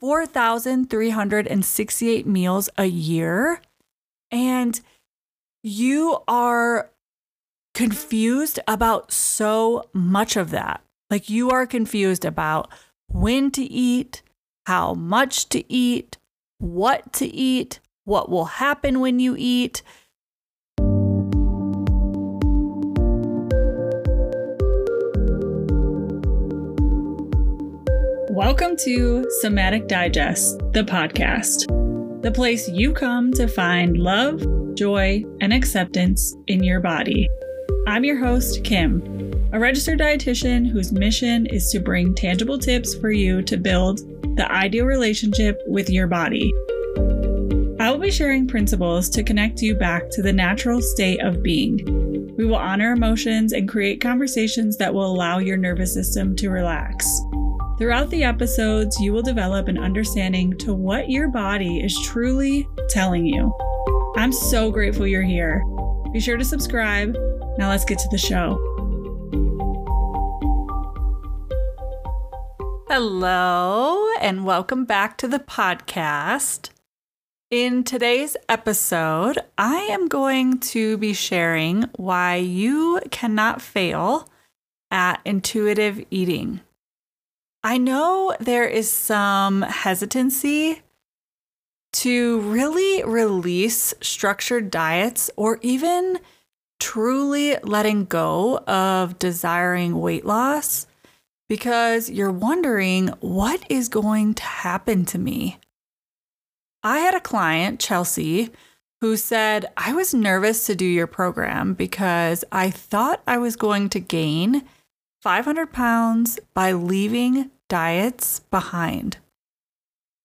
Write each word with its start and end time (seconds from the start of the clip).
4,368 0.00 2.26
meals 2.26 2.68
a 2.76 2.86
year. 2.86 3.62
And 4.30 4.80
you 5.62 6.18
are 6.28 6.90
confused 7.74 8.60
about 8.66 9.12
so 9.12 9.88
much 9.92 10.36
of 10.36 10.50
that. 10.50 10.82
Like 11.10 11.30
you 11.30 11.50
are 11.50 11.66
confused 11.66 12.24
about 12.24 12.70
when 13.08 13.50
to 13.52 13.62
eat, 13.62 14.22
how 14.66 14.94
much 14.94 15.48
to 15.50 15.72
eat, 15.72 16.18
what 16.58 17.12
to 17.14 17.26
eat, 17.26 17.78
what 18.04 18.28
will 18.28 18.46
happen 18.46 18.98
when 19.00 19.20
you 19.20 19.36
eat. 19.38 19.82
Welcome 28.38 28.76
to 28.84 29.28
Somatic 29.40 29.88
Digest, 29.88 30.60
the 30.72 30.84
podcast, 30.84 31.66
the 32.22 32.30
place 32.30 32.68
you 32.68 32.92
come 32.92 33.32
to 33.32 33.48
find 33.48 33.96
love, 33.98 34.40
joy, 34.76 35.24
and 35.40 35.52
acceptance 35.52 36.36
in 36.46 36.62
your 36.62 36.78
body. 36.78 37.28
I'm 37.88 38.04
your 38.04 38.16
host, 38.16 38.62
Kim, 38.62 39.02
a 39.52 39.58
registered 39.58 39.98
dietitian 39.98 40.70
whose 40.70 40.92
mission 40.92 41.46
is 41.46 41.68
to 41.72 41.80
bring 41.80 42.14
tangible 42.14 42.60
tips 42.60 42.94
for 42.94 43.10
you 43.10 43.42
to 43.42 43.56
build 43.56 44.02
the 44.36 44.48
ideal 44.52 44.84
relationship 44.84 45.60
with 45.66 45.90
your 45.90 46.06
body. 46.06 46.54
I 47.80 47.90
will 47.90 47.98
be 47.98 48.12
sharing 48.12 48.46
principles 48.46 49.10
to 49.10 49.24
connect 49.24 49.62
you 49.62 49.74
back 49.74 50.10
to 50.10 50.22
the 50.22 50.32
natural 50.32 50.80
state 50.80 51.20
of 51.22 51.42
being. 51.42 52.36
We 52.36 52.46
will 52.46 52.54
honor 52.54 52.92
emotions 52.92 53.52
and 53.52 53.68
create 53.68 54.00
conversations 54.00 54.76
that 54.76 54.94
will 54.94 55.10
allow 55.10 55.38
your 55.38 55.56
nervous 55.56 55.92
system 55.92 56.36
to 56.36 56.50
relax. 56.50 57.04
Throughout 57.78 58.10
the 58.10 58.24
episodes, 58.24 58.98
you 58.98 59.12
will 59.12 59.22
develop 59.22 59.68
an 59.68 59.78
understanding 59.78 60.58
to 60.58 60.74
what 60.74 61.08
your 61.08 61.28
body 61.28 61.78
is 61.78 61.96
truly 62.02 62.66
telling 62.88 63.24
you. 63.24 63.56
I'm 64.16 64.32
so 64.32 64.72
grateful 64.72 65.06
you're 65.06 65.22
here. 65.22 65.62
Be 66.12 66.18
sure 66.18 66.36
to 66.36 66.44
subscribe. 66.44 67.16
Now 67.56 67.68
let's 67.68 67.84
get 67.84 68.00
to 68.00 68.08
the 68.10 68.18
show. 68.18 68.58
Hello, 72.88 74.12
and 74.20 74.44
welcome 74.44 74.84
back 74.84 75.16
to 75.18 75.28
the 75.28 75.38
podcast. 75.38 76.70
In 77.52 77.84
today's 77.84 78.36
episode, 78.48 79.38
I 79.56 79.82
am 79.82 80.08
going 80.08 80.58
to 80.58 80.98
be 80.98 81.12
sharing 81.12 81.84
why 81.94 82.34
you 82.34 83.00
cannot 83.12 83.62
fail 83.62 84.28
at 84.90 85.20
intuitive 85.24 86.04
eating. 86.10 86.60
I 87.68 87.76
know 87.76 88.34
there 88.40 88.64
is 88.64 88.90
some 88.90 89.60
hesitancy 89.60 90.80
to 91.92 92.40
really 92.40 93.04
release 93.04 93.92
structured 94.00 94.70
diets 94.70 95.30
or 95.36 95.58
even 95.60 96.18
truly 96.80 97.58
letting 97.62 98.06
go 98.06 98.60
of 98.60 99.18
desiring 99.18 100.00
weight 100.00 100.24
loss 100.24 100.86
because 101.46 102.08
you're 102.08 102.32
wondering 102.32 103.08
what 103.20 103.62
is 103.68 103.90
going 103.90 104.32
to 104.36 104.44
happen 104.44 105.04
to 105.04 105.18
me. 105.18 105.58
I 106.82 107.00
had 107.00 107.14
a 107.14 107.20
client, 107.20 107.80
Chelsea, 107.80 108.48
who 109.02 109.14
said, 109.14 109.66
I 109.76 109.92
was 109.92 110.14
nervous 110.14 110.64
to 110.68 110.74
do 110.74 110.86
your 110.86 111.06
program 111.06 111.74
because 111.74 112.46
I 112.50 112.70
thought 112.70 113.20
I 113.26 113.36
was 113.36 113.56
going 113.56 113.90
to 113.90 114.00
gain 114.00 114.62
500 115.20 115.70
pounds 115.70 116.38
by 116.54 116.72
leaving 116.72 117.50
diets 117.68 118.40
behind. 118.50 119.18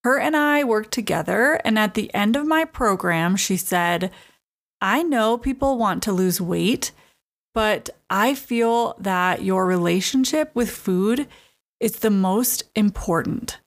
Her 0.03 0.19
and 0.19 0.35
I 0.35 0.63
worked 0.63 0.91
together, 0.91 1.61
and 1.63 1.79
at 1.79 1.93
the 1.93 2.13
end 2.13 2.35
of 2.35 2.45
my 2.47 2.65
program, 2.65 3.35
she 3.35 3.55
said, 3.55 4.11
I 4.81 5.01
know 5.01 5.37
people 5.37 5.77
want 5.77 6.03
to 6.03 6.11
lose 6.11 6.41
weight, 6.41 6.91
but 7.53 7.89
I 8.09 8.35
feel 8.35 8.95
that 8.99 9.43
your 9.43 9.65
relationship 9.65 10.51
with 10.53 10.69
food 10.69 11.27
is 11.79 11.99
the 11.99 12.09
most 12.09 12.63
important. 12.75 13.59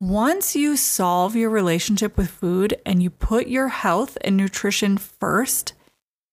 Once 0.00 0.56
you 0.56 0.76
solve 0.76 1.36
your 1.36 1.50
relationship 1.50 2.16
with 2.16 2.30
food 2.30 2.78
and 2.84 3.02
you 3.02 3.10
put 3.10 3.46
your 3.46 3.68
health 3.68 4.16
and 4.22 4.36
nutrition 4.36 4.96
first, 4.96 5.74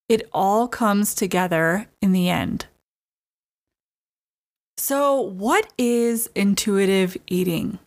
it 0.10 0.28
all 0.32 0.68
comes 0.68 1.14
together 1.14 1.88
in 2.02 2.14
the 2.14 2.30
end. 2.30 2.66
So, 4.80 5.20
what 5.20 5.74
is 5.80 6.30
intuitive 6.36 7.18
eating? 7.26 7.80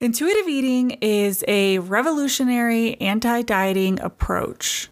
Intuitive 0.00 0.46
eating 0.46 0.90
is 1.00 1.42
a 1.48 1.78
revolutionary 1.78 3.00
anti 3.00 3.42
dieting 3.42 3.98
approach. 4.00 4.90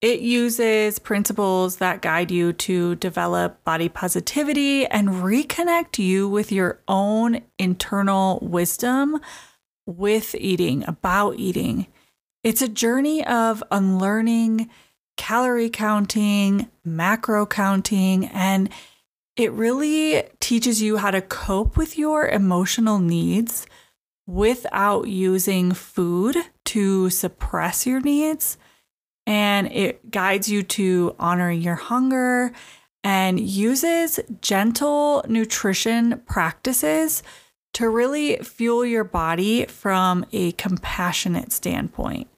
It 0.00 0.20
uses 0.20 0.98
principles 0.98 1.76
that 1.76 2.00
guide 2.00 2.30
you 2.30 2.54
to 2.54 2.94
develop 2.94 3.62
body 3.64 3.88
positivity 3.88 4.86
and 4.86 5.08
reconnect 5.08 5.98
you 5.98 6.28
with 6.28 6.50
your 6.50 6.80
own 6.88 7.42
internal 7.58 8.38
wisdom 8.40 9.20
with 9.86 10.34
eating, 10.36 10.84
about 10.88 11.38
eating. 11.38 11.86
It's 12.42 12.62
a 12.62 12.68
journey 12.68 13.26
of 13.26 13.62
unlearning 13.70 14.70
calorie 15.16 15.70
counting, 15.70 16.68
macro 16.84 17.44
counting, 17.44 18.26
and 18.26 18.70
it 19.38 19.52
really 19.52 20.24
teaches 20.40 20.82
you 20.82 20.96
how 20.96 21.12
to 21.12 21.22
cope 21.22 21.76
with 21.76 21.96
your 21.96 22.26
emotional 22.26 22.98
needs 22.98 23.66
without 24.26 25.06
using 25.06 25.72
food 25.72 26.36
to 26.64 27.08
suppress 27.08 27.86
your 27.86 28.00
needs. 28.00 28.58
And 29.26 29.70
it 29.72 30.10
guides 30.10 30.50
you 30.50 30.64
to 30.64 31.14
honoring 31.20 31.62
your 31.62 31.76
hunger 31.76 32.52
and 33.04 33.38
uses 33.38 34.18
gentle 34.42 35.24
nutrition 35.28 36.20
practices 36.26 37.22
to 37.74 37.88
really 37.88 38.38
fuel 38.38 38.84
your 38.84 39.04
body 39.04 39.66
from 39.66 40.26
a 40.32 40.50
compassionate 40.52 41.52
standpoint. 41.52 42.28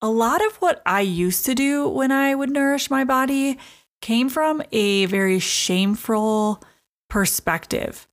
A 0.00 0.10
lot 0.10 0.44
of 0.44 0.56
what 0.56 0.82
I 0.84 1.02
used 1.02 1.44
to 1.44 1.54
do 1.54 1.88
when 1.88 2.10
I 2.10 2.34
would 2.34 2.50
nourish 2.50 2.90
my 2.90 3.04
body 3.04 3.56
came 4.02 4.28
from 4.28 4.62
a 4.72 5.06
very 5.06 5.38
shameful 5.38 6.62
perspective. 7.08 8.06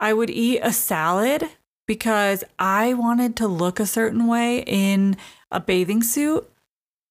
I 0.00 0.14
would 0.14 0.30
eat 0.30 0.60
a 0.62 0.72
salad 0.72 1.44
because 1.86 2.42
I 2.58 2.94
wanted 2.94 3.36
to 3.36 3.48
look 3.48 3.78
a 3.78 3.86
certain 3.86 4.26
way 4.26 4.60
in 4.66 5.18
a 5.50 5.60
bathing 5.60 6.02
suit, 6.02 6.50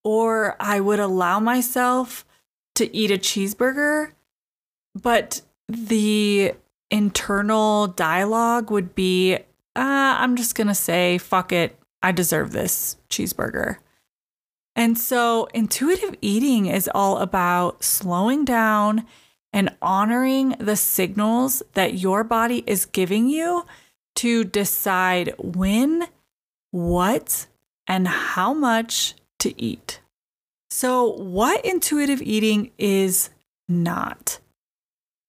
or 0.04 0.56
I 0.60 0.80
would 0.80 1.00
allow 1.00 1.40
myself 1.40 2.26
to 2.76 2.96
eat 2.96 3.12
a 3.12 3.18
cheeseburger, 3.18 4.14
but 5.00 5.42
the 5.68 6.54
internal 6.90 7.88
dialogue 7.88 8.72
would 8.72 8.96
be, 8.96 9.36
uh, 9.36 9.40
I'm 9.76 10.36
just 10.36 10.56
going 10.56 10.68
to 10.68 10.76
say, 10.76 11.18
fuck 11.18 11.52
it, 11.52 11.78
I 12.02 12.12
deserve 12.12 12.52
this 12.52 12.98
cheeseburger. 13.10 13.78
And 14.76 14.98
so 14.98 15.48
intuitive 15.54 16.16
eating 16.22 16.66
is 16.66 16.90
all 16.94 17.18
about 17.18 17.84
slowing 17.84 18.44
down 18.44 19.06
and 19.52 19.76
honoring 19.82 20.56
the 20.60 20.76
signals 20.76 21.62
that 21.74 22.00
your 22.00 22.24
body 22.24 22.64
is 22.66 22.86
giving 22.86 23.28
you 23.28 23.66
to 24.16 24.44
decide 24.44 25.34
when, 25.38 26.08
what, 26.72 27.46
and 27.88 28.08
how 28.08 28.54
much 28.54 29.14
to 29.40 29.62
eat. 29.62 30.00
So, 30.70 31.12
what 31.12 31.64
intuitive 31.64 32.22
eating 32.22 32.72
is 32.80 33.30
not? 33.68 34.40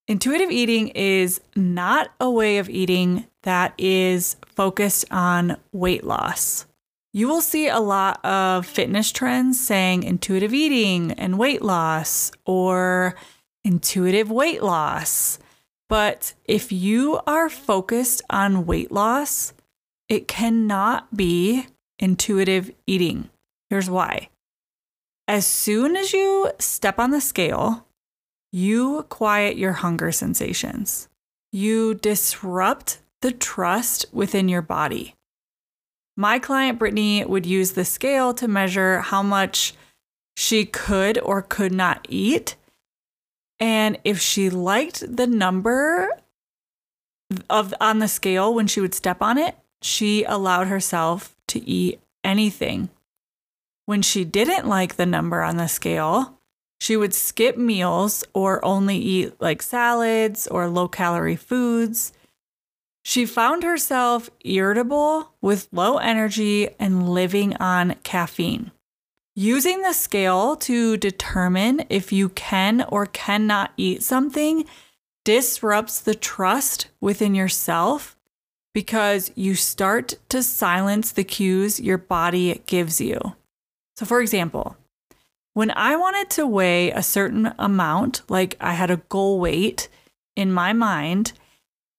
Intuitive 0.08 0.50
eating 0.50 0.88
is 0.88 1.40
not 1.54 2.10
a 2.18 2.30
way 2.30 2.58
of 2.58 2.70
eating 2.70 3.26
that 3.42 3.74
is 3.76 4.36
focused 4.46 5.04
on 5.10 5.58
weight 5.72 6.04
loss 6.04 6.66
you 7.14 7.28
will 7.28 7.40
see 7.40 7.68
a 7.68 7.78
lot 7.78 8.22
of 8.24 8.66
fitness 8.66 9.12
trends 9.12 9.64
saying 9.64 10.02
intuitive 10.02 10.52
eating 10.52 11.12
and 11.12 11.38
weight 11.38 11.62
loss 11.62 12.32
or 12.44 13.14
intuitive 13.64 14.32
weight 14.32 14.64
loss. 14.64 15.38
But 15.88 16.34
if 16.44 16.72
you 16.72 17.20
are 17.24 17.48
focused 17.48 18.20
on 18.28 18.66
weight 18.66 18.90
loss, 18.90 19.52
it 20.08 20.26
cannot 20.26 21.16
be 21.16 21.68
intuitive 22.00 22.72
eating. 22.84 23.30
Here's 23.70 23.88
why. 23.88 24.28
As 25.28 25.46
soon 25.46 25.96
as 25.96 26.12
you 26.12 26.50
step 26.58 26.98
on 26.98 27.12
the 27.12 27.20
scale, 27.20 27.86
you 28.50 29.06
quiet 29.08 29.56
your 29.56 29.72
hunger 29.72 30.10
sensations. 30.10 31.08
You 31.52 31.94
disrupt 31.94 32.98
the 33.22 33.30
trust 33.30 34.06
within 34.12 34.48
your 34.48 34.62
body. 34.62 35.14
My 36.16 36.38
client, 36.38 36.78
Brittany, 36.78 37.24
would 37.24 37.46
use 37.46 37.72
the 37.72 37.84
scale 37.84 38.34
to 38.34 38.46
measure 38.46 39.00
how 39.00 39.22
much 39.22 39.74
she 40.36 40.64
could 40.64 41.18
or 41.18 41.42
could 41.42 41.72
not 41.72 42.06
eat. 42.08 42.56
And 43.58 43.98
if 44.04 44.20
she 44.20 44.50
liked 44.50 45.16
the 45.16 45.26
number 45.26 46.08
of 47.50 47.74
on 47.80 47.98
the 47.98 48.08
scale 48.08 48.54
when 48.54 48.66
she 48.66 48.80
would 48.80 48.94
step 48.94 49.22
on 49.22 49.38
it, 49.38 49.56
she 49.82 50.24
allowed 50.24 50.68
herself 50.68 51.34
to 51.48 51.68
eat 51.68 52.00
anything. 52.22 52.90
When 53.86 54.02
she 54.02 54.24
didn't 54.24 54.66
like 54.66 54.96
the 54.96 55.06
number 55.06 55.42
on 55.42 55.56
the 55.56 55.68
scale, 55.68 56.38
she 56.80 56.96
would 56.96 57.14
skip 57.14 57.56
meals 57.56 58.24
or 58.34 58.64
only 58.64 58.96
eat 58.96 59.40
like 59.40 59.62
salads 59.62 60.46
or 60.46 60.68
low 60.68 60.88
calorie 60.88 61.36
foods. 61.36 62.12
She 63.04 63.26
found 63.26 63.62
herself 63.62 64.30
irritable 64.44 65.34
with 65.42 65.68
low 65.70 65.98
energy 65.98 66.70
and 66.78 67.08
living 67.08 67.54
on 67.56 67.96
caffeine. 68.02 68.72
Using 69.36 69.82
the 69.82 69.92
scale 69.92 70.56
to 70.56 70.96
determine 70.96 71.84
if 71.90 72.12
you 72.12 72.30
can 72.30 72.82
or 72.88 73.04
cannot 73.06 73.72
eat 73.76 74.02
something 74.02 74.64
disrupts 75.24 76.00
the 76.00 76.14
trust 76.14 76.88
within 77.00 77.34
yourself 77.34 78.16
because 78.72 79.30
you 79.34 79.54
start 79.54 80.14
to 80.30 80.42
silence 80.42 81.12
the 81.12 81.24
cues 81.24 81.78
your 81.78 81.98
body 81.98 82.62
gives 82.66 83.00
you. 83.00 83.18
So, 83.96 84.06
for 84.06 84.20
example, 84.20 84.76
when 85.52 85.70
I 85.72 85.96
wanted 85.96 86.30
to 86.30 86.46
weigh 86.46 86.90
a 86.90 87.02
certain 87.02 87.54
amount, 87.58 88.22
like 88.28 88.56
I 88.60 88.72
had 88.72 88.90
a 88.90 89.02
goal 89.08 89.38
weight 89.38 89.88
in 90.36 90.52
my 90.52 90.72
mind, 90.72 91.32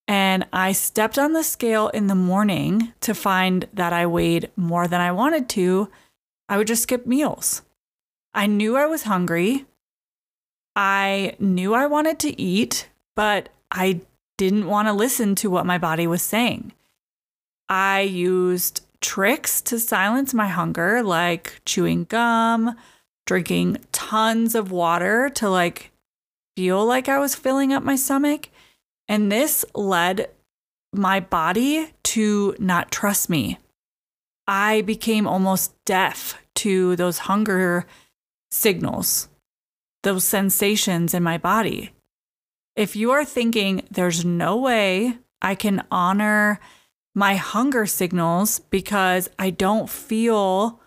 and 0.08 0.46
I 0.54 0.72
stepped 0.72 1.18
on 1.18 1.34
the 1.34 1.44
scale 1.44 1.90
in 1.90 2.08
the 2.08 2.16
morning 2.16 2.94
to 3.02 3.16
find 3.16 3.68
that 3.74 3.94
I 3.94 4.06
weighed 4.06 4.52
more 4.56 4.88
than 4.88 5.02
I 5.02 5.12
wanted 5.12 5.50
to, 5.50 5.90
I 6.48 6.58
would 6.58 6.68
just 6.68 6.84
skip 6.84 7.06
meals. 7.08 7.64
I 8.34 8.46
knew 8.46 8.78
I 8.78 8.86
was 8.86 9.04
hungry. 9.04 9.66
I 10.76 11.36
knew 11.40 11.74
I 11.74 11.88
wanted 11.88 12.20
to 12.20 12.40
eat, 12.40 12.90
but 13.16 13.50
I 13.72 14.02
didn't 14.38 14.68
want 14.68 14.88
to 14.88 14.94
listen 14.94 15.34
to 15.36 15.50
what 15.50 15.66
my 15.66 15.78
body 15.78 16.06
was 16.06 16.22
saying. 16.22 16.74
I 17.70 18.02
used 18.02 18.86
tricks 19.02 19.62
to 19.62 19.80
silence 19.80 20.34
my 20.34 20.48
hunger, 20.48 21.02
like 21.02 21.62
chewing 21.66 22.04
gum, 22.04 22.76
drinking 23.26 23.78
tons 23.92 24.54
of 24.54 24.72
water 24.72 25.30
to 25.30 25.50
like 25.50 25.92
feel 26.56 26.86
like 26.86 27.10
I 27.10 27.20
was 27.20 27.36
filling 27.36 27.74
up 27.74 27.84
my 27.84 27.96
stomach. 27.96 28.50
And 29.08 29.32
this 29.32 29.66
led 29.74 30.30
my 30.94 31.20
body 31.20 31.94
to 32.04 32.56
not 32.60 32.92
trust 32.92 33.30
me. 33.30 33.60
I 34.48 34.82
became 34.82 35.28
almost 35.28 35.74
deaf 35.86 36.42
to 36.56 36.96
those 36.96 37.20
hunger 37.20 37.86
signals, 38.52 39.28
those 40.04 40.24
sensations 40.24 41.14
in 41.14 41.24
my 41.24 41.38
body. 41.38 41.92
If 42.76 42.96
you 42.96 43.12
are 43.12 43.26
thinking, 43.26 43.84
there's 43.90 44.26
no 44.26 44.58
way 44.58 45.18
I 45.42 45.56
can 45.56 45.86
honor 45.92 46.60
my 47.14 47.36
hunger 47.36 47.86
signals 47.86 48.60
because 48.60 49.30
I 49.40 49.50
don't 49.50 49.90
feel 49.90 50.82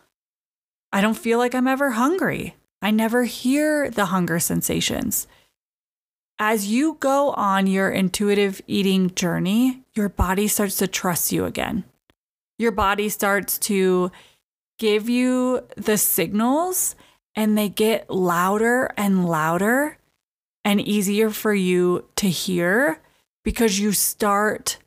I 0.91 1.01
don't 1.03 1.19
feel 1.19 1.39
like 1.39 1.55
I'm 1.55 1.69
ever 1.69 1.91
hungry. 1.91 2.57
I 2.81 2.91
never 2.91 3.25
hear 3.25 3.91
the 3.91 4.07
hunger 4.07 4.39
sensations. 4.39 5.27
As 6.39 6.69
you 6.69 6.97
go 7.01 7.31
on 7.31 7.67
your 7.67 7.91
intuitive 7.91 8.61
eating 8.67 9.15
journey, 9.15 9.83
your 9.95 10.09
body 10.09 10.47
starts 10.47 10.77
to 10.77 10.87
trust 10.87 11.33
you 11.33 11.45
again. 11.45 11.85
Your 12.59 12.71
body 12.71 13.09
starts 13.09 13.59
to 13.59 14.13
give 14.79 15.09
you 15.09 15.67
the 15.77 15.99
signals 15.99 16.95
and 17.35 17.59
they 17.59 17.69
get 17.69 18.09
louder 18.09 18.93
and 18.97 19.27
louder 19.27 19.99
and 20.65 20.81
easier 20.81 21.31
for 21.31 21.55
you 21.55 22.05
to 22.17 22.29
hear 22.29 23.01
because 23.45 23.81
you 23.81 23.93
start 23.93 24.79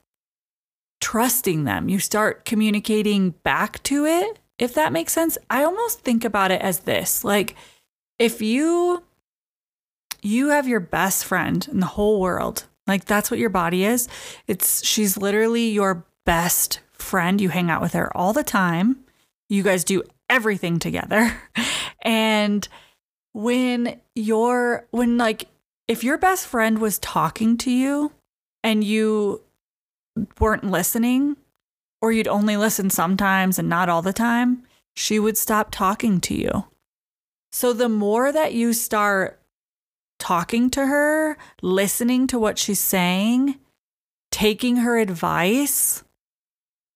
trusting 1.02 1.66
them. 1.66 1.90
You 1.90 2.00
start 2.00 2.46
communicating 2.46 3.32
back 3.44 3.82
to 3.84 4.06
it, 4.06 4.40
if 4.58 4.74
that 4.76 4.94
makes 4.94 5.14
sense. 5.14 5.38
I 5.50 5.64
almost 5.64 6.02
think 6.02 6.24
about 6.24 6.52
it 6.52 6.62
as 6.62 6.80
this 6.82 7.26
like, 7.26 7.56
if 8.20 8.42
you 8.42 9.04
you 10.22 10.50
have 10.50 10.68
your 10.68 10.80
best 10.80 11.26
friend 11.26 11.68
in 11.72 11.80
the 11.80 11.86
whole 11.86 12.20
world. 12.20 12.66
Like 12.88 13.06
that's 13.06 13.32
what 13.32 13.40
your 13.40 13.50
body 13.50 13.86
is. 13.86 14.08
It's 14.48 14.86
she's 14.86 15.18
literally 15.18 15.70
your 15.70 16.06
best 16.26 16.80
friend. 16.92 17.40
You 17.40 17.50
hang 17.50 17.70
out 17.70 17.82
with 17.82 17.94
her 17.94 18.16
all 18.16 18.34
the 18.34 18.44
time. 18.44 19.04
You 19.50 19.64
guys 19.64 19.84
do 19.84 20.04
everything 20.30 20.80
together. 20.80 21.42
and 22.02 22.68
when 23.34 24.00
your 24.16 24.88
when 24.92 25.18
like 25.18 25.48
if 25.88 26.04
your 26.04 26.18
best 26.18 26.48
friend 26.48 26.80
was 26.80 27.00
talking 27.00 27.58
to 27.58 27.72
you 27.72 28.12
and 28.64 28.84
you 28.84 29.42
weren't 30.40 30.64
listening 30.64 31.38
or 32.02 32.12
you'd 32.12 32.28
only 32.28 32.58
listen 32.58 32.90
sometimes 32.90 33.60
and 33.60 33.70
not 33.70 33.90
all 33.90 34.02
the 34.02 34.14
time, 34.14 34.64
she 34.96 35.20
would 35.20 35.38
stop 35.38 35.70
talking 35.72 36.20
to 36.22 36.34
you. 36.34 36.66
So 37.52 37.74
the 37.74 37.90
more 37.90 38.32
that 38.32 38.54
you 38.54 38.74
start 38.74 39.41
talking 40.22 40.70
to 40.70 40.86
her, 40.86 41.36
listening 41.64 42.28
to 42.28 42.38
what 42.38 42.60
she's 42.60 42.80
saying, 42.80 43.56
taking 44.32 44.78
her 44.78 45.00
advice, 45.00 46.04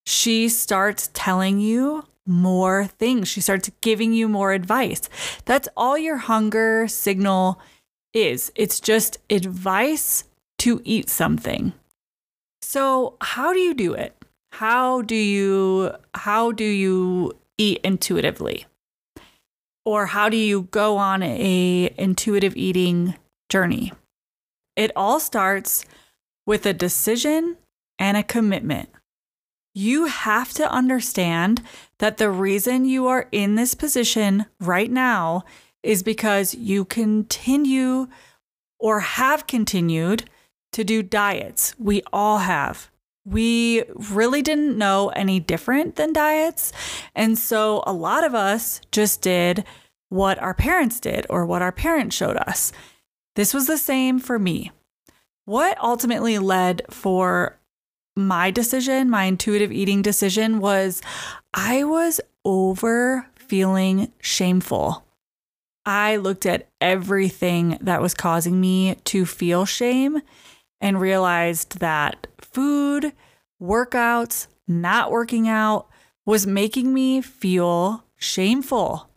she 0.06 0.48
starts 0.48 1.10
telling 1.12 1.60
you 1.60 2.06
more 2.28 2.86
things. 2.86 3.28
She 3.28 3.42
starts 3.42 3.72
giving 3.82 4.14
you 4.14 4.30
more 4.30 4.54
advice. 4.54 5.10
That's 5.46 5.68
all 5.76 5.98
your 5.98 6.18
hunger 6.18 6.88
signal 6.88 7.60
is. 8.14 8.52
It's 8.54 8.80
just 8.80 9.18
advice 9.32 10.26
to 10.60 10.80
eat 10.84 11.10
something. 11.10 11.74
So, 12.62 13.18
how 13.22 13.54
do 13.54 13.60
you 13.60 13.74
do 13.74 13.94
it? 13.94 14.16
How 14.52 15.02
do 15.02 15.16
you 15.16 15.96
how 16.14 16.52
do 16.52 16.64
you 16.64 17.34
eat 17.58 17.82
intuitively? 17.84 18.68
Or 19.86 20.08
how 20.08 20.28
do 20.30 20.38
you 20.38 20.64
go 20.64 20.98
on 20.98 21.24
a 21.24 21.94
intuitive 21.98 22.58
eating 22.58 23.16
journey? 23.50 23.94
It 24.76 24.92
all 24.96 25.20
starts 25.20 25.86
with 26.46 26.66
a 26.66 26.74
decision 26.74 27.58
and 27.98 28.18
a 28.18 28.24
commitment. 28.24 28.90
You 29.74 30.06
have 30.06 30.54
to 30.54 30.72
understand 30.72 31.62
that 32.00 32.18
the 32.18 32.30
reason 32.30 32.86
you 32.86 33.08
are 33.08 33.28
in 33.32 33.56
this 33.56 33.74
position 33.74 34.46
right 34.60 34.92
now 34.92 35.44
is 35.84 36.02
because 36.02 36.56
you 36.56 36.86
continue 36.86 38.08
or 38.80 39.02
have 39.02 39.48
continued 39.48 40.30
to 40.72 40.84
do 40.84 41.04
diets. 41.04 41.76
We 41.78 42.02
all 42.12 42.40
have. 42.40 42.90
We 43.26 43.84
really 43.96 44.42
didn't 44.42 44.78
know 44.78 45.10
any 45.10 45.40
different 45.40 45.96
than 45.96 46.14
diets. 46.14 46.72
And 47.16 47.38
so 47.38 47.84
a 47.88 47.94
lot 47.94 48.24
of 48.24 48.36
us 48.36 48.82
just 48.92 49.22
did 49.22 49.66
what 50.10 50.40
our 50.40 50.54
parents 50.54 51.00
did 51.00 51.26
or 51.30 51.46
what 51.46 51.62
our 51.62 51.72
parents 51.72 52.16
showed 52.16 52.38
us. 52.38 52.72
This 53.36 53.54
was 53.54 53.68
the 53.68 53.78
same 53.78 54.20
for 54.20 54.38
me. 54.38 54.72
What 55.46 55.78
ultimately 55.82 56.38
led 56.40 56.84
for 56.90 57.60
my 58.16 58.52
decision, 58.52 59.10
my 59.10 59.26
intuitive 59.26 59.72
eating 59.72 60.02
decision, 60.02 60.60
was 60.60 61.02
I 61.54 61.84
was 61.84 62.22
over 62.46 63.28
feeling 63.36 64.12
shameful. 64.22 65.04
I 65.86 66.16
looked 66.16 66.46
at 66.46 66.68
everything 66.82 67.78
that 67.82 68.02
was 68.02 68.14
causing 68.14 68.60
me 68.60 68.96
to 69.06 69.26
feel 69.26 69.66
shame 69.66 70.22
and 70.82 71.00
realized 71.00 71.80
that 71.80 72.28
food, 72.56 73.12
workouts, 73.62 74.48
not 74.68 75.12
working 75.12 75.48
out 75.48 75.88
was 76.26 76.48
making 76.48 76.94
me 76.94 77.22
feel 77.22 78.04
shameful. 78.16 79.10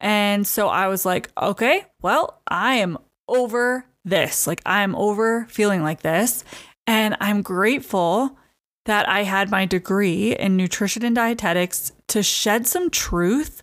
And 0.00 0.46
so 0.46 0.68
I 0.68 0.88
was 0.88 1.06
like, 1.06 1.30
okay, 1.40 1.86
well, 2.02 2.42
I 2.46 2.74
am 2.74 2.98
over 3.28 3.86
this. 4.04 4.46
Like, 4.46 4.60
I'm 4.66 4.94
over 4.96 5.46
feeling 5.48 5.82
like 5.82 6.02
this. 6.02 6.44
And 6.86 7.16
I'm 7.20 7.42
grateful 7.42 8.36
that 8.84 9.08
I 9.08 9.22
had 9.22 9.50
my 9.50 9.64
degree 9.64 10.36
in 10.36 10.56
nutrition 10.56 11.04
and 11.04 11.16
dietetics 11.16 11.92
to 12.08 12.22
shed 12.22 12.66
some 12.66 12.90
truth 12.90 13.62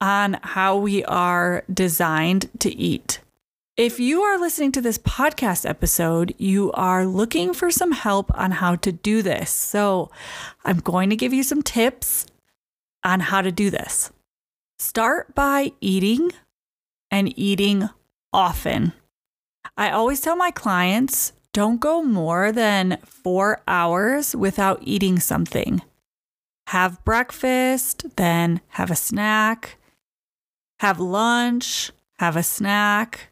on 0.00 0.38
how 0.42 0.76
we 0.76 1.04
are 1.04 1.64
designed 1.72 2.50
to 2.60 2.74
eat. 2.74 3.20
If 3.78 4.00
you 4.00 4.22
are 4.22 4.40
listening 4.40 4.72
to 4.72 4.80
this 4.80 4.98
podcast 4.98 5.64
episode, 5.64 6.34
you 6.36 6.72
are 6.72 7.06
looking 7.06 7.54
for 7.54 7.70
some 7.70 7.92
help 7.92 8.28
on 8.36 8.50
how 8.50 8.74
to 8.74 8.90
do 8.90 9.22
this. 9.22 9.50
So 9.50 10.10
I'm 10.64 10.80
going 10.80 11.10
to 11.10 11.16
give 11.16 11.32
you 11.32 11.44
some 11.44 11.62
tips 11.62 12.26
on 13.04 13.20
how 13.20 13.40
to 13.40 13.52
do 13.52 13.70
this. 13.70 14.10
Start 14.80 15.32
by 15.36 15.70
eating 15.80 16.32
and 17.12 17.32
eating 17.38 17.88
often. 18.32 18.94
I 19.76 19.92
always 19.92 20.20
tell 20.22 20.34
my 20.34 20.50
clients 20.50 21.32
don't 21.52 21.80
go 21.80 22.02
more 22.02 22.50
than 22.50 22.98
four 23.04 23.62
hours 23.68 24.34
without 24.34 24.80
eating 24.82 25.20
something. 25.20 25.82
Have 26.66 27.04
breakfast, 27.04 28.16
then 28.16 28.60
have 28.70 28.90
a 28.90 28.96
snack, 28.96 29.76
have 30.80 30.98
lunch, 30.98 31.92
have 32.18 32.34
a 32.34 32.42
snack, 32.42 33.30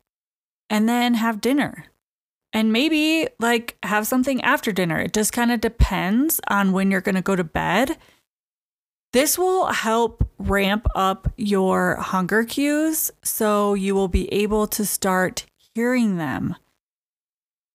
and 0.71 0.89
then 0.89 1.15
have 1.15 1.41
dinner. 1.41 1.87
and 2.53 2.73
maybe 2.73 3.29
like 3.39 3.77
have 3.83 4.07
something 4.07 4.41
after 4.41 4.73
dinner. 4.73 4.99
It 4.99 5.13
just 5.13 5.31
kind 5.31 5.53
of 5.53 5.61
depends 5.61 6.41
on 6.49 6.73
when 6.73 6.91
you're 6.91 7.03
going 7.03 7.15
to 7.17 7.21
go 7.21 7.37
to 7.37 7.45
bed. 7.45 7.99
This 9.13 9.39
will 9.39 9.67
help 9.67 10.27
ramp 10.39 10.87
up 10.95 11.31
your 11.37 11.97
hunger 11.97 12.45
cues 12.45 13.11
so 13.23 13.75
you 13.75 13.95
will 13.95 14.09
be 14.09 14.33
able 14.33 14.67
to 14.69 14.87
start 14.87 15.45
hearing 15.75 16.17
them. 16.17 16.57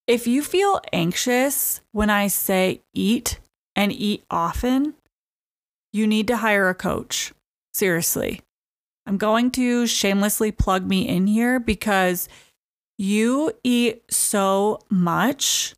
If 0.07 0.25
you 0.25 0.41
feel 0.41 0.81
anxious 0.91 1.81
when 1.91 2.09
I 2.09 2.25
say 2.25 2.81
eat 2.93 3.39
and 3.75 3.91
eat 3.91 4.23
often, 4.31 4.95
you 5.93 6.07
need 6.07 6.27
to 6.27 6.37
hire 6.37 6.69
a 6.69 6.75
coach. 6.75 7.33
Seriously. 7.73 8.41
I'm 9.05 9.17
going 9.17 9.51
to 9.51 9.85
shamelessly 9.85 10.51
plug 10.51 10.87
me 10.87 11.07
in 11.07 11.27
here 11.27 11.59
because 11.59 12.27
you 13.01 13.51
eat 13.63 14.03
so 14.11 14.79
much. 14.91 15.73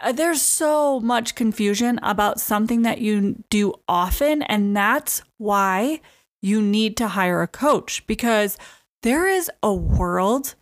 Uh, 0.00 0.12
there's 0.12 0.40
so 0.40 0.98
much 1.00 1.34
confusion 1.34 2.00
about 2.02 2.40
something 2.40 2.82
that 2.82 3.00
you 3.00 3.42
do 3.50 3.74
often. 3.86 4.42
And 4.42 4.76
that's 4.76 5.22
why 5.36 6.00
you 6.40 6.62
need 6.62 6.96
to 6.96 7.08
hire 7.08 7.42
a 7.42 7.48
coach 7.48 8.06
because 8.06 8.56
there 9.02 9.26
is 9.26 9.50
a 9.62 9.74
world 9.74 10.54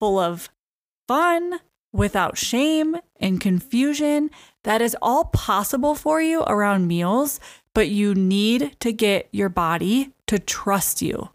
full 0.00 0.18
of 0.18 0.48
fun 1.06 1.60
without 1.92 2.36
shame 2.36 2.96
and 3.20 3.40
confusion 3.40 4.30
that 4.64 4.82
is 4.82 4.96
all 5.00 5.24
possible 5.26 5.94
for 5.94 6.20
you 6.20 6.42
around 6.42 6.86
meals, 6.86 7.40
but 7.74 7.88
you 7.88 8.14
need 8.14 8.76
to 8.80 8.92
get 8.92 9.28
your 9.30 9.48
body 9.48 10.12
to 10.26 10.38
trust 10.38 11.00
you. 11.00 11.30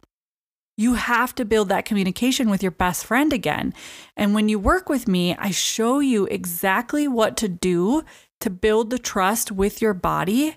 You 0.77 0.95
have 0.95 1.35
to 1.35 1.45
build 1.45 1.69
that 1.69 1.85
communication 1.85 2.49
with 2.49 2.63
your 2.63 2.71
best 2.71 3.05
friend 3.05 3.33
again. 3.33 3.73
And 4.15 4.33
when 4.33 4.49
you 4.49 4.57
work 4.57 4.89
with 4.89 5.07
me, 5.07 5.35
I 5.35 5.51
show 5.51 5.99
you 5.99 6.25
exactly 6.25 7.07
what 7.07 7.37
to 7.37 7.47
do 7.47 8.03
to 8.39 8.49
build 8.49 8.89
the 8.89 8.99
trust 8.99 9.51
with 9.51 9.81
your 9.81 9.93
body 9.93 10.55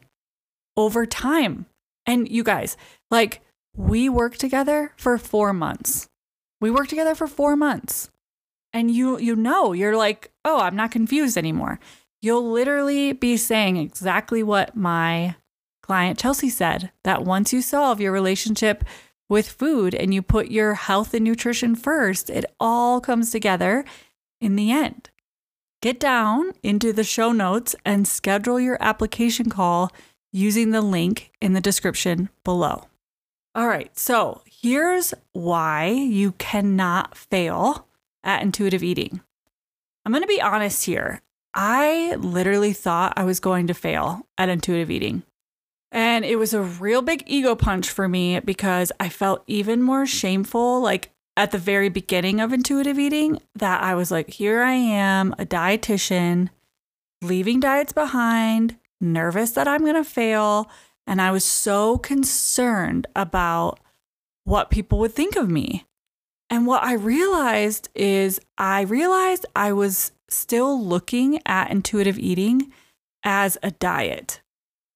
over 0.77 1.05
time. 1.05 1.67
And 2.07 2.29
you 2.29 2.43
guys, 2.43 2.77
like, 3.11 3.43
we 3.77 4.09
work 4.09 4.37
together 4.37 4.93
for 4.97 5.19
four 5.19 5.53
months. 5.53 6.09
We 6.61 6.71
work 6.71 6.89
together 6.89 7.15
for 7.15 7.27
four 7.27 7.57
months. 7.57 8.11
And 8.73 8.91
you 8.91 9.19
you 9.19 9.37
know, 9.37 9.73
you're 9.73 9.97
like, 9.97 10.33
oh, 10.45 10.61
I'm 10.61 10.77
not 10.77 10.91
confused 10.91 11.37
anymore. 11.37 11.79
You'll 12.23 12.51
literally 12.51 13.13
be 13.13 13.37
saying 13.37 13.77
exactly 13.77 14.43
what 14.43 14.75
my 14.75 15.37
client 15.83 16.19
Chelsea 16.19 16.49
said 16.49 16.91
that 17.05 17.25
once 17.25 17.53
you 17.53 17.61
solve 17.61 18.01
your 18.01 18.13
relationship 18.13 18.85
with 19.29 19.49
food 19.49 19.95
and 19.95 20.13
you 20.13 20.23
put 20.23 20.51
your 20.51 20.75
health 20.75 21.15
and 21.15 21.25
nutrition 21.25 21.75
first, 21.75 22.31
it 22.31 22.45
all 22.61 23.01
comes 23.01 23.31
together 23.31 23.85
in 24.41 24.57
the 24.57 24.71
end. 24.71 25.11
Get 25.81 26.01
down 26.01 26.53
into 26.63 26.93
the 26.93 27.05
show 27.05 27.33
notes 27.33 27.77
and 27.85 28.09
schedule 28.09 28.59
your 28.59 28.79
application 28.81 29.51
call 29.51 29.93
using 30.33 30.71
the 30.71 30.81
link 30.81 31.31
in 31.41 31.53
the 31.53 31.61
description 31.61 32.29
below. 32.43 32.85
All 33.55 33.69
right, 33.69 33.97
so 33.97 34.43
here's 34.47 35.15
why 35.33 35.87
you 35.87 36.33
cannot 36.33 37.17
fail 37.17 37.87
at 38.25 38.43
intuitive 38.43 38.83
eating. 38.83 39.21
I'm 40.05 40.13
going 40.13 40.23
to 40.23 40.29
be 40.29 40.43
honest 40.43 40.87
here. 40.87 41.23
I 41.55 42.17
literally 42.17 42.73
thought 42.73 43.13
I 43.17 43.25
was 43.25 43.39
going 43.39 43.69
to 43.69 43.75
fail 43.75 44.27
at 44.37 44.49
intuitive 44.49 44.91
eating. 44.91 45.23
And 46.15 46.25
it 46.25 46.37
was 46.37 46.55
a 46.55 46.63
real 46.63 47.03
big 47.03 47.25
ego 47.27 47.57
punch 47.57 47.91
for 47.91 48.07
me 48.07 48.39
because 48.39 48.93
I 49.01 49.09
felt 49.09 49.43
even 49.49 49.83
more 49.83 50.07
shameful, 50.07 50.81
like 50.81 51.11
at 51.37 51.51
the 51.51 51.59
very 51.59 51.89
beginning 51.89 52.41
of 52.41 52.53
intuitive 52.53 53.01
eating, 53.01 53.41
that 53.57 53.83
I 53.83 53.97
was 53.97 54.13
like, 54.13 54.31
here 54.31 54.63
I 54.63 54.75
am, 54.75 55.35
a 55.41 55.45
dietitian, 55.45 56.51
leaving 57.21 57.59
diets 57.59 57.93
behind, 57.93 58.77
nervous 59.01 59.51
that 59.51 59.67
I'm 59.67 59.81
going 59.81 59.97
to 59.97 60.05
fail. 60.05 60.71
And 61.05 61.21
I 61.21 61.33
was 61.33 61.45
so 61.45 61.99
concerned 61.99 63.09
about 63.17 63.81
what 64.45 64.71
people 64.71 65.01
would 65.01 65.15
think 65.15 65.35
of 65.35 65.51
me. 65.51 65.85
And 66.49 66.65
what 66.65 66.85
I 66.85 66.93
realized 66.93 67.89
is, 67.93 68.41
I 68.57 68.83
realized 68.83 69.47
I 69.57 69.73
was 69.73 70.13
still 70.29 70.81
looking 70.81 71.41
at 71.45 71.73
intuitive 71.73 72.21
eating 72.21 72.73
as 73.25 73.59
a 73.65 73.73
diet 73.73 74.43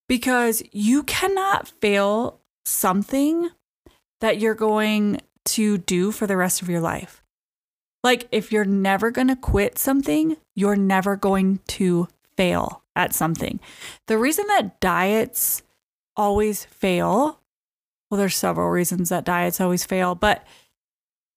because 0.08 0.62
you 0.72 1.02
cannot 1.02 1.68
fail 1.68 2.40
something 2.64 3.50
that 4.20 4.38
you're 4.38 4.54
going 4.54 5.20
to 5.44 5.78
do 5.78 6.10
for 6.10 6.26
the 6.26 6.36
rest 6.36 6.62
of 6.62 6.68
your 6.68 6.80
life. 6.80 7.22
Like, 8.02 8.28
if 8.30 8.52
you're 8.52 8.64
never 8.64 9.10
going 9.10 9.28
to 9.28 9.36
quit 9.36 9.78
something, 9.78 10.36
you're 10.54 10.76
never 10.76 11.16
going 11.16 11.60
to 11.68 12.08
fail 12.36 12.82
at 12.94 13.14
something. 13.14 13.60
The 14.06 14.18
reason 14.18 14.46
that 14.48 14.80
diets 14.80 15.62
always 16.16 16.64
fail, 16.64 17.40
well, 18.10 18.18
there's 18.18 18.36
several 18.36 18.70
reasons 18.70 19.08
that 19.08 19.24
diets 19.24 19.60
always 19.60 19.84
fail, 19.84 20.14
but 20.14 20.46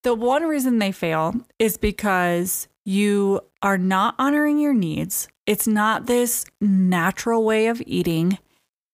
the 0.02 0.14
one 0.14 0.44
reason 0.44 0.78
they 0.78 0.92
fail 0.92 1.34
is 1.58 1.76
because 1.76 2.68
you 2.84 3.40
are 3.62 3.78
not 3.78 4.14
honoring 4.18 4.58
your 4.58 4.74
needs. 4.74 5.28
It's 5.46 5.66
not 5.66 6.06
this 6.06 6.44
natural 6.60 7.44
way 7.44 7.66
of 7.68 7.82
eating. 7.86 8.38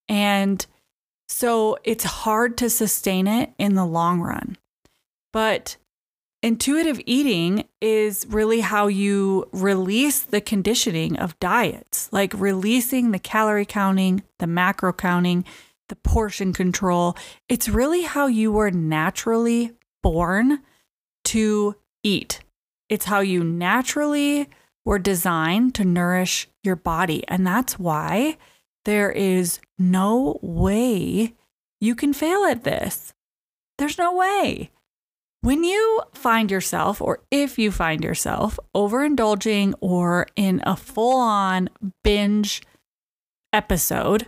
And 0.09 0.65
so 1.29 1.77
it's 1.85 2.05
hard 2.05 2.57
to 2.59 2.71
sustain 2.71 3.27
it 3.27 3.53
in 3.59 3.75
the 3.75 3.85
long 3.85 4.21
run. 4.21 4.57
But 5.33 5.77
intuitive 6.43 7.01
eating 7.05 7.65
is 7.81 8.27
really 8.29 8.61
how 8.61 8.87
you 8.87 9.49
release 9.53 10.21
the 10.21 10.41
conditioning 10.41 11.17
of 11.19 11.39
diets, 11.39 12.09
like 12.13 12.33
releasing 12.35 13.11
the 13.11 13.19
calorie 13.19 13.67
counting, 13.67 14.23
the 14.39 14.47
macro 14.47 14.93
counting, 14.93 15.45
the 15.89 15.97
portion 15.97 16.53
control. 16.53 17.17
It's 17.49 17.69
really 17.69 18.03
how 18.03 18.27
you 18.27 18.53
were 18.53 18.71
naturally 18.71 19.73
born 20.03 20.61
to 21.25 21.77
eat. 22.03 22.41
It's 22.89 23.07
how 23.07 23.21
you 23.21 23.45
naturally 23.45 24.49
were 24.85 24.99
designed 24.99 25.75
to 25.75 25.85
nourish 25.85 26.49
your 26.63 26.77
body. 26.77 27.23
And 27.29 27.47
that's 27.47 27.79
why 27.79 28.39
there 28.85 29.11
is 29.11 29.61
no 29.79 30.39
way 30.43 31.35
you 31.81 31.95
can 31.95 32.13
fail 32.13 32.45
at 32.45 32.65
this. 32.65 33.13
There's 33.79 33.99
no 33.99 34.15
way. 34.15 34.71
When 35.41 35.63
you 35.63 36.03
find 36.13 36.51
yourself, 36.51 37.01
or 37.01 37.23
if 37.31 37.59
you 37.59 37.71
find 37.71 38.03
yourself 38.03 38.59
overindulging 38.75 39.75
or 39.81 40.27
in 40.35 40.61
a 40.65 40.75
full 40.75 41.21
on 41.21 41.71
binge 42.03 42.61
episode, 43.53 44.27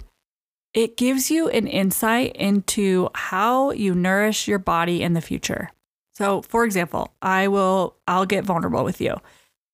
it 0.73 0.97
gives 0.97 1.31
you 1.31 1.49
an 1.49 1.67
insight 1.67 2.37
into 2.37 3.09
how 3.15 3.73
you 3.73 3.93
nourish 3.93 4.47
your 4.47 4.61
body 4.61 5.03
in 5.03 5.15
the 5.15 5.21
future. 5.21 5.71
So, 6.15 6.43
for 6.43 6.65
example, 6.65 7.13
I 7.21 7.49
will 7.49 7.97
I'll 8.07 8.27
get 8.27 8.45
vulnerable 8.45 8.85
with 8.85 9.01
you. 9.01 9.17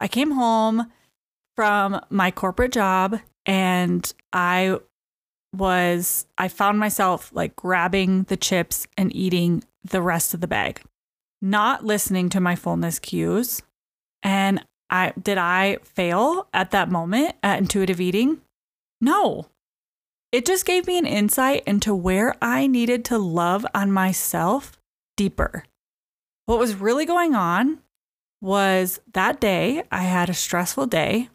I 0.01 0.09
came 0.09 0.31
home 0.31 0.91
from 1.55 2.01
my 2.09 2.31
corporate 2.31 2.73
job 2.73 3.19
and 3.45 4.11
I 4.33 4.79
was 5.57 6.27
I 6.39 6.49
found 6.49 6.79
myself 6.79 7.31
like 7.33 7.57
grabbing 7.57 8.25
the 8.25 8.37
chips 8.37 8.87
and 8.97 9.15
eating 9.15 9.65
the 9.85 10.03
rest 10.03 10.35
of 10.35 10.41
the 10.41 10.47
bag, 10.47 10.83
not 11.41 11.85
listening 11.85 12.29
to 12.31 12.41
my 12.41 12.57
fullness 12.57 12.99
cues. 12.99 13.63
And 14.23 14.65
I 14.91 15.13
did 15.21 15.39
I 15.39 15.79
fail 15.83 16.49
at 16.53 16.71
that 16.71 16.91
moment 16.91 17.37
at 17.43 17.59
intuitive 17.59 18.01
eating? 18.01 18.41
No. 19.01 19.47
It 20.33 20.45
just 20.45 20.67
gave 20.67 20.87
me 20.87 20.99
an 20.99 21.07
insight 21.07 21.63
into 21.67 21.95
where 21.95 22.35
I 22.43 22.67
needed 22.67 23.05
to 23.07 23.19
love 23.19 23.65
on 23.75 23.93
myself 23.93 24.79
deeper. 25.17 25.65
What 26.47 26.59
was 26.59 26.75
really 26.75 27.07
going 27.07 27.35
on 27.35 27.79
was 28.41 29.01
that 29.13 29.41
day 29.41 29.85
I 29.91 30.03
had 30.03 30.29
a 30.29 30.35
stressful 30.35 30.87
day. 30.87 31.31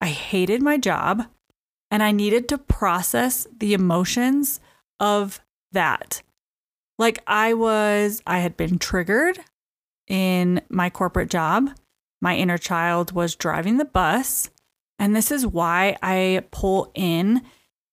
I 0.00 0.08
hated 0.08 0.62
my 0.62 0.78
job 0.78 1.26
and 1.90 2.02
I 2.02 2.12
needed 2.12 2.48
to 2.48 2.58
process 2.58 3.46
the 3.56 3.74
emotions 3.74 4.60
of 5.00 5.40
that. 5.72 6.22
Like 6.98 7.20
I 7.26 7.54
was, 7.54 8.22
I 8.26 8.40
had 8.40 8.56
been 8.56 8.78
triggered 8.78 9.38
in 10.06 10.60
my 10.68 10.90
corporate 10.90 11.30
job. 11.30 11.70
My 12.20 12.36
inner 12.36 12.58
child 12.58 13.12
was 13.12 13.36
driving 13.36 13.76
the 13.76 13.84
bus. 13.84 14.50
And 14.98 15.14
this 15.14 15.30
is 15.30 15.46
why 15.46 15.96
I 16.02 16.44
pull 16.50 16.90
in. 16.94 17.42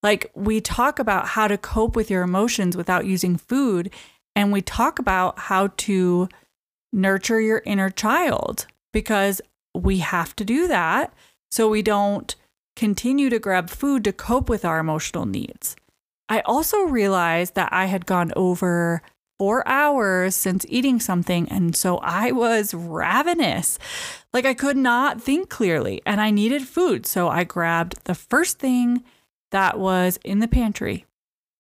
Like, 0.02 0.32
we 0.36 0.60
talk 0.60 0.98
about 1.00 1.28
how 1.30 1.48
to 1.48 1.58
cope 1.58 1.96
with 1.96 2.10
your 2.10 2.24
emotions 2.24 2.76
without 2.76 3.06
using 3.06 3.38
food. 3.38 3.92
And 4.36 4.52
we 4.52 4.62
talk 4.62 4.98
about 4.98 5.38
how 5.38 5.68
to 5.78 6.28
nurture 6.92 7.40
your 7.40 7.62
inner 7.66 7.90
child 7.90 8.66
because 8.92 9.42
we 9.76 10.00
have 10.00 10.36
to 10.38 10.46
do 10.46 10.68
that 10.68 11.14
so 11.52 11.70
we 11.70 11.82
don't 11.82 12.36
continue 12.76 13.30
to 13.30 13.40
grab 13.40 13.70
food 13.70 14.04
to 14.04 14.14
cope 14.14 14.50
with 14.50 14.66
our 14.66 14.80
emotional 14.80 15.26
needs. 15.26 15.76
I 16.28 16.42
also 16.42 16.82
realized 16.84 17.56
that 17.56 17.70
I 17.72 17.86
had 17.86 18.06
gone 18.06 18.32
over 18.36 19.02
four 19.38 19.68
hours 19.68 20.36
since 20.36 20.66
eating 20.70 21.00
something. 21.00 21.48
And 21.50 21.76
so 21.76 21.98
I 21.98 22.32
was 22.32 22.74
ravenous. 22.74 23.78
Like 24.34 24.46
I 24.46 24.54
could 24.54 24.78
not 24.78 25.22
think 25.22 25.50
clearly 25.50 26.02
and 26.06 26.22
I 26.22 26.32
needed 26.32 26.68
food. 26.68 27.06
So 27.06 27.28
I 27.28 27.44
grabbed 27.44 28.06
the 28.06 28.16
first 28.16 28.60
thing 28.60 29.04
that 29.52 29.78
was 29.78 30.20
in 30.24 30.40
the 30.40 30.48
pantry 30.48 31.06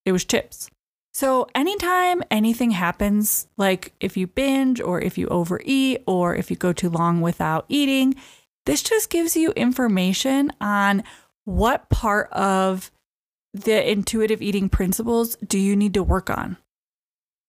it 0.06 0.12
was 0.12 0.24
chips. 0.24 0.70
So, 1.14 1.48
anytime 1.56 2.22
anything 2.30 2.72
happens, 2.72 3.48
like 3.58 3.94
if 4.00 4.16
you 4.18 4.28
binge 4.28 4.80
or 4.80 5.02
if 5.02 5.18
you 5.18 5.28
overeat 5.30 6.04
or 6.06 6.36
if 6.36 6.52
you 6.52 6.58
go 6.58 6.74
too 6.74 6.90
long 6.90 7.22
without 7.22 7.66
eating, 7.70 8.16
this 8.66 8.84
just 8.84 9.10
gives 9.10 9.36
you 9.36 9.52
information 9.52 10.52
on 10.60 11.04
what 11.46 11.90
part 11.90 12.32
of 12.32 12.92
the 13.54 13.90
intuitive 13.90 14.42
eating 14.42 14.70
principles 14.70 15.36
do 15.38 15.58
you 15.58 15.76
need 15.76 15.94
to 15.94 16.04
work 16.04 16.30
on? 16.30 16.58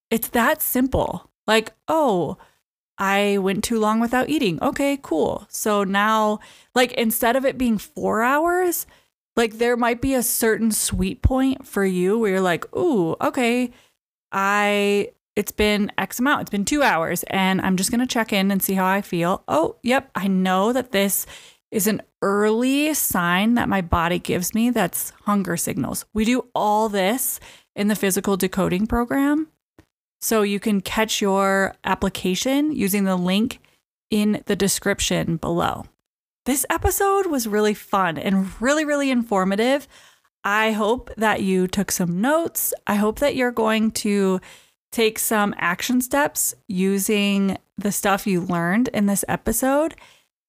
It's 0.09 0.29
that 0.29 0.61
simple. 0.61 1.29
Like, 1.45 1.73
oh, 1.87 2.37
I 2.97 3.37
went 3.39 3.63
too 3.63 3.79
long 3.79 3.99
without 3.99 4.29
eating. 4.29 4.61
Okay, 4.61 4.97
cool. 5.01 5.45
So 5.49 5.83
now, 5.83 6.39
like, 6.73 6.93
instead 6.93 7.35
of 7.35 7.45
it 7.45 7.57
being 7.57 7.77
four 7.77 8.23
hours, 8.23 8.87
like 9.35 9.59
there 9.59 9.77
might 9.77 10.01
be 10.01 10.13
a 10.13 10.23
certain 10.23 10.71
sweet 10.71 11.21
point 11.21 11.65
for 11.65 11.85
you 11.85 12.17
where 12.17 12.31
you're 12.31 12.41
like, 12.41 12.65
ooh, 12.75 13.15
okay, 13.21 13.71
I, 14.31 15.11
it's 15.37 15.51
been 15.51 15.91
X 15.99 16.17
amount, 16.19 16.41
it's 16.41 16.49
been 16.49 16.65
two 16.65 16.81
hours, 16.81 17.23
and 17.27 17.61
I'm 17.61 17.77
just 17.77 17.91
gonna 17.91 18.07
check 18.07 18.33
in 18.33 18.49
and 18.49 18.61
see 18.61 18.73
how 18.73 18.87
I 18.87 19.03
feel. 19.03 19.43
Oh, 19.47 19.77
yep, 19.83 20.09
I 20.15 20.27
know 20.27 20.73
that 20.73 20.91
this 20.91 21.27
is 21.69 21.85
an 21.85 22.01
early 22.23 22.91
sign 22.95 23.53
that 23.53 23.69
my 23.69 23.81
body 23.81 24.17
gives 24.17 24.55
me 24.55 24.71
that's 24.71 25.11
hunger 25.25 25.55
signals. 25.55 26.05
We 26.11 26.25
do 26.25 26.47
all 26.55 26.89
this 26.89 27.39
in 27.75 27.87
the 27.87 27.95
physical 27.95 28.35
decoding 28.35 28.87
program. 28.87 29.49
So 30.21 30.41
you 30.41 30.59
can 30.59 30.81
catch 30.81 31.21
your 31.21 31.75
application 31.83 32.71
using 32.71 33.03
the 33.03 33.15
link 33.15 33.59
in 34.09 34.41
the 34.47 34.55
description 34.55 35.37
below. 35.37 35.85
This 36.47 36.65
episode 36.71 37.27
was 37.27 37.47
really 37.47 37.75
fun 37.75 38.17
and 38.17 38.59
really, 38.59 38.85
really 38.85 39.11
informative. 39.11 39.87
I 40.43 40.71
hope 40.71 41.11
that 41.17 41.43
you 41.43 41.67
took 41.67 41.91
some 41.91 42.21
notes. 42.21 42.73
I 42.87 42.95
hope 42.95 43.19
that 43.19 43.35
you're 43.35 43.51
going 43.51 43.91
to 43.91 44.41
take 44.91 45.19
some 45.19 45.53
action 45.57 46.01
steps 46.01 46.55
using 46.67 47.57
the 47.77 47.91
stuff 47.91 48.25
you 48.25 48.41
learned 48.41 48.87
in 48.89 49.05
this 49.05 49.23
episode 49.27 49.95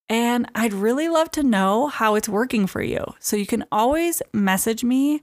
and 0.09 0.51
I'd 0.55 0.73
really 0.73 1.09
love 1.09 1.31
to 1.33 1.43
know 1.43 1.89
how 1.89 2.15
it's 2.15 2.29
working 2.29 2.67
for 2.67 2.83
you. 2.83 3.05
So 3.19 3.37
you 3.37 3.47
can 3.47 3.65
always 3.71 4.23
message 4.33 4.83
me 4.83 5.23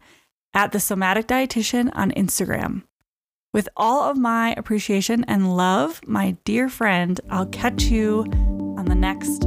at 0.54 0.71
the 0.71 0.80
somatic 0.80 1.28
dietitian 1.28 1.89
on 1.93 2.12
Instagram. 2.12 2.84
With 3.54 3.69
all 3.75 4.04
of 4.04 4.17
my 4.17 4.54
appreciation 4.58 5.23
and 5.25 5.56
love, 5.56 6.01
my 6.06 6.38
dear 6.43 6.69
friend, 6.69 7.19
I'll 7.30 7.47
catch 7.47 7.84
you 7.84 8.25
on 8.78 8.86
the 8.86 8.95
next 8.95 9.45